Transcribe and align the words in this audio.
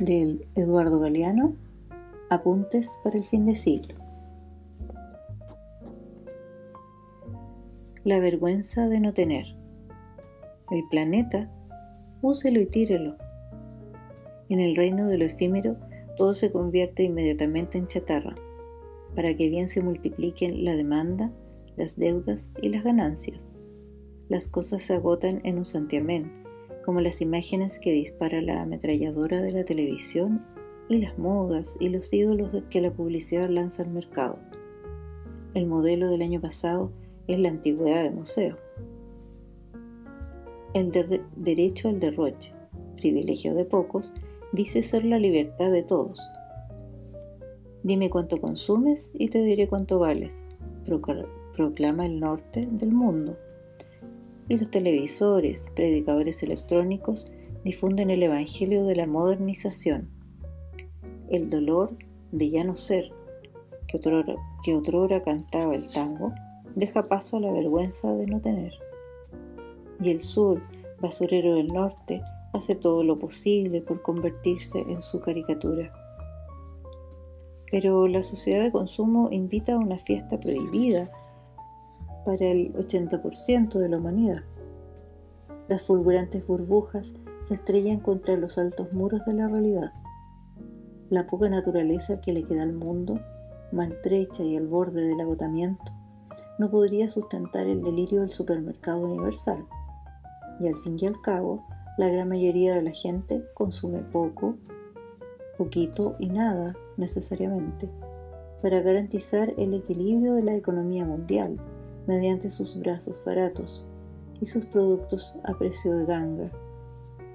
del 0.00 0.46
Eduardo 0.54 1.00
Galeano, 1.00 1.56
Apuntes 2.28 2.90
para 3.04 3.16
el 3.16 3.24
fin 3.24 3.46
de 3.46 3.54
siglo. 3.54 3.94
La 8.04 8.18
vergüenza 8.18 8.88
de 8.88 9.00
no 9.00 9.14
tener. 9.14 9.46
El 10.70 10.86
planeta, 10.90 11.50
úselo 12.20 12.60
y 12.60 12.66
tírelo. 12.66 13.16
En 14.48 14.58
el 14.58 14.74
reino 14.74 15.06
de 15.06 15.18
lo 15.18 15.24
efímero, 15.24 15.76
todo 16.16 16.34
se 16.34 16.50
convierte 16.50 17.04
inmediatamente 17.04 17.78
en 17.78 17.86
chatarra, 17.86 18.34
para 19.14 19.34
que 19.36 19.48
bien 19.48 19.68
se 19.68 19.82
multipliquen 19.82 20.64
la 20.64 20.74
demanda, 20.74 21.32
las 21.76 21.96
deudas 21.96 22.50
y 22.60 22.70
las 22.70 22.82
ganancias. 22.82 23.48
Las 24.28 24.48
cosas 24.48 24.82
se 24.82 24.94
agotan 24.94 25.40
en 25.44 25.58
un 25.58 25.64
santiamén, 25.64 26.45
como 26.86 27.00
las 27.00 27.20
imágenes 27.20 27.80
que 27.80 27.90
dispara 27.90 28.40
la 28.40 28.62
ametralladora 28.62 29.42
de 29.42 29.50
la 29.50 29.64
televisión 29.64 30.46
y 30.88 30.98
las 30.98 31.18
modas 31.18 31.76
y 31.80 31.88
los 31.88 32.12
ídolos 32.12 32.62
que 32.70 32.80
la 32.80 32.92
publicidad 32.92 33.50
lanza 33.50 33.82
al 33.82 33.90
mercado. 33.90 34.38
El 35.52 35.66
modelo 35.66 36.08
del 36.08 36.22
año 36.22 36.40
pasado 36.40 36.92
es 37.26 37.40
la 37.40 37.48
antigüedad 37.48 38.04
de 38.04 38.12
museo. 38.12 38.56
El 40.74 40.92
derecho 41.34 41.88
al 41.88 41.98
derroche, 41.98 42.54
privilegio 42.96 43.54
de 43.54 43.64
pocos, 43.64 44.14
dice 44.52 44.84
ser 44.84 45.04
la 45.04 45.18
libertad 45.18 45.72
de 45.72 45.82
todos. 45.82 46.20
Dime 47.82 48.10
cuánto 48.10 48.40
consumes 48.40 49.10
y 49.12 49.28
te 49.28 49.42
diré 49.42 49.66
cuánto 49.66 49.98
vales, 49.98 50.46
proclama 50.84 52.06
el 52.06 52.20
norte 52.20 52.68
del 52.70 52.92
mundo 52.92 53.36
y 54.48 54.56
los 54.56 54.70
televisores, 54.70 55.70
predicadores 55.74 56.42
electrónicos 56.42 57.28
difunden 57.64 58.10
el 58.10 58.22
Evangelio 58.22 58.84
de 58.84 58.96
la 58.96 59.06
modernización, 59.06 60.10
el 61.28 61.50
dolor 61.50 61.96
de 62.30 62.50
ya 62.50 62.64
no 62.64 62.76
ser, 62.76 63.10
que 63.88 63.96
otrora, 63.96 64.36
que 65.20 65.22
cantaba 65.22 65.74
el 65.74 65.88
tango, 65.88 66.32
deja 66.74 67.08
paso 67.08 67.38
a 67.38 67.40
la 67.40 67.52
vergüenza 67.52 68.12
de 68.14 68.26
no 68.26 68.40
tener. 68.40 68.72
Y 70.00 70.10
el 70.10 70.20
sur, 70.20 70.62
basurero 71.00 71.54
del 71.54 71.68
norte, 71.68 72.22
hace 72.52 72.74
todo 72.74 73.02
lo 73.02 73.18
posible 73.18 73.80
por 73.80 74.02
convertirse 74.02 74.78
en 74.78 75.02
su 75.02 75.20
caricatura. 75.20 75.92
Pero 77.70 78.06
la 78.06 78.22
sociedad 78.22 78.62
de 78.62 78.72
consumo 78.72 79.28
invita 79.32 79.74
a 79.74 79.78
una 79.78 79.98
fiesta 79.98 80.38
prohibida 80.38 81.10
para 82.26 82.44
el 82.44 82.74
80% 82.74 83.78
de 83.78 83.88
la 83.88 83.98
humanidad. 83.98 84.42
Las 85.68 85.82
fulgurantes 85.82 86.44
burbujas 86.44 87.14
se 87.44 87.54
estrellan 87.54 88.00
contra 88.00 88.36
los 88.36 88.58
altos 88.58 88.92
muros 88.92 89.24
de 89.24 89.32
la 89.32 89.46
realidad. 89.46 89.92
La 91.08 91.28
poca 91.28 91.48
naturaleza 91.48 92.20
que 92.20 92.32
le 92.32 92.42
queda 92.42 92.64
al 92.64 92.72
mundo, 92.72 93.20
maltrecha 93.70 94.42
y 94.42 94.56
al 94.56 94.66
borde 94.66 95.06
del 95.06 95.20
agotamiento, 95.20 95.92
no 96.58 96.68
podría 96.68 97.08
sustentar 97.08 97.68
el 97.68 97.82
delirio 97.82 98.22
del 98.22 98.30
supermercado 98.30 99.00
universal. 99.02 99.64
Y 100.58 100.66
al 100.66 100.76
fin 100.78 100.98
y 101.00 101.06
al 101.06 101.20
cabo, 101.20 101.64
la 101.96 102.08
gran 102.08 102.28
mayoría 102.28 102.74
de 102.74 102.82
la 102.82 102.90
gente 102.90 103.44
consume 103.54 104.00
poco, 104.00 104.56
poquito 105.56 106.16
y 106.18 106.28
nada 106.28 106.74
necesariamente, 106.96 107.88
para 108.62 108.80
garantizar 108.80 109.54
el 109.58 109.74
equilibrio 109.74 110.34
de 110.34 110.42
la 110.42 110.56
economía 110.56 111.04
mundial 111.04 111.60
mediante 112.06 112.50
sus 112.50 112.78
brazos 112.78 113.22
baratos 113.24 113.84
y 114.40 114.46
sus 114.46 114.66
productos 114.66 115.38
a 115.44 115.54
precio 115.58 115.96
de 115.96 116.04
ganga. 116.04 116.50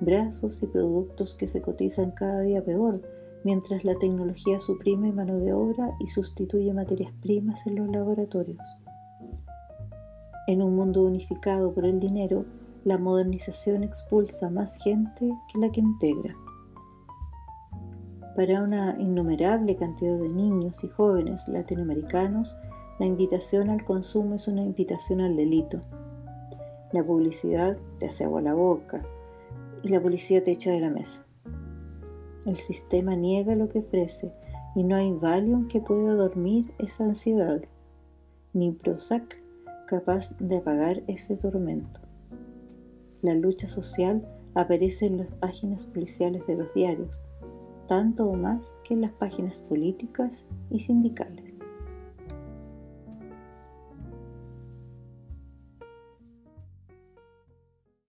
Brazos 0.00 0.62
y 0.62 0.66
productos 0.66 1.34
que 1.34 1.48
se 1.48 1.62
cotizan 1.62 2.10
cada 2.12 2.40
día 2.40 2.64
peor, 2.64 3.02
mientras 3.44 3.84
la 3.84 3.94
tecnología 3.96 4.58
suprime 4.60 5.12
mano 5.12 5.38
de 5.38 5.52
obra 5.52 5.94
y 6.00 6.08
sustituye 6.08 6.72
materias 6.72 7.12
primas 7.20 7.66
en 7.66 7.76
los 7.76 7.88
laboratorios. 7.88 8.62
En 10.46 10.60
un 10.60 10.74
mundo 10.74 11.02
unificado 11.02 11.72
por 11.72 11.84
el 11.84 12.00
dinero, 12.00 12.44
la 12.84 12.98
modernización 12.98 13.84
expulsa 13.84 14.50
más 14.50 14.76
gente 14.82 15.32
que 15.52 15.60
la 15.60 15.70
que 15.70 15.80
integra. 15.80 16.34
Para 18.34 18.62
una 18.62 18.96
innumerable 18.98 19.76
cantidad 19.76 20.18
de 20.18 20.28
niños 20.28 20.82
y 20.82 20.88
jóvenes 20.88 21.46
latinoamericanos, 21.46 22.56
la 23.02 23.08
invitación 23.08 23.68
al 23.68 23.84
consumo 23.84 24.36
es 24.36 24.46
una 24.46 24.62
invitación 24.62 25.20
al 25.20 25.34
delito. 25.34 25.82
La 26.92 27.02
publicidad 27.02 27.76
te 27.98 28.06
hace 28.06 28.22
agua 28.22 28.40
la 28.40 28.54
boca 28.54 29.04
y 29.82 29.88
la 29.88 30.00
policía 30.00 30.44
te 30.44 30.52
echa 30.52 30.70
de 30.70 30.78
la 30.78 30.88
mesa. 30.88 31.26
El 32.46 32.58
sistema 32.58 33.16
niega 33.16 33.56
lo 33.56 33.68
que 33.68 33.80
ofrece 33.80 34.32
y 34.76 34.84
no 34.84 34.94
hay 34.94 35.10
Valium 35.10 35.66
que 35.66 35.80
pueda 35.80 36.14
dormir 36.14 36.72
esa 36.78 37.02
ansiedad, 37.02 37.60
ni 38.52 38.70
Prozac 38.70 39.36
capaz 39.88 40.36
de 40.38 40.58
apagar 40.58 41.02
ese 41.08 41.36
tormento. 41.36 42.02
La 43.20 43.34
lucha 43.34 43.66
social 43.66 44.24
aparece 44.54 45.06
en 45.06 45.18
las 45.18 45.32
páginas 45.32 45.86
policiales 45.86 46.46
de 46.46 46.54
los 46.54 46.72
diarios, 46.72 47.24
tanto 47.88 48.26
o 48.26 48.34
más 48.34 48.72
que 48.84 48.94
en 48.94 49.00
las 49.00 49.12
páginas 49.14 49.60
políticas 49.62 50.44
y 50.70 50.78
sindicales. 50.78 51.51